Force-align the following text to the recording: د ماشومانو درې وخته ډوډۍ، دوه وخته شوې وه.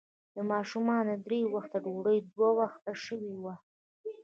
د 0.35 0.37
ماشومانو 0.51 1.13
درې 1.25 1.39
وخته 1.55 1.77
ډوډۍ، 1.83 2.17
دوه 2.33 2.49
وخته 2.59 2.91
شوې 3.05 3.33
وه. 3.43 3.55